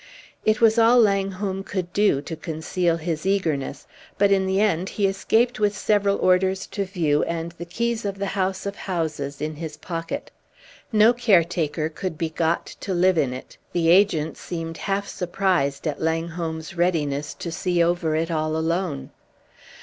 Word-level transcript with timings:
It 0.45 0.61
was 0.61 0.79
all 0.79 0.99
Langholm 0.99 1.63
could 1.63 1.93
do 1.93 2.23
to 2.23 2.35
conceal 2.35 2.97
his 2.97 3.23
eagerness, 3.23 3.85
but 4.17 4.31
in 4.31 4.47
the 4.47 4.59
end 4.59 4.89
he 4.89 5.05
escaped 5.05 5.59
with 5.59 5.77
several 5.77 6.17
orders 6.17 6.65
to 6.73 6.85
view, 6.85 7.21
and 7.25 7.51
the 7.51 7.65
keys 7.65 8.03
of 8.03 8.17
the 8.17 8.25
house 8.33 8.65
of 8.65 8.75
houses 8.75 9.39
in 9.39 9.57
his 9.57 9.77
pocket. 9.77 10.31
No 10.91 11.13
caretaker 11.13 11.87
could 11.87 12.17
be 12.17 12.31
got 12.31 12.65
to 12.65 12.95
live 12.95 13.19
in 13.19 13.31
it; 13.31 13.57
the 13.73 13.89
agent 13.89 14.37
seemed 14.37 14.77
half 14.89 15.07
surprised 15.07 15.85
at 15.85 16.01
Langholm's 16.01 16.75
readiness 16.75 17.35
to 17.35 17.51
see 17.51 17.83
over 17.83 18.15
it 18.15 18.31
all 18.31 18.57
alone. 18.57 19.11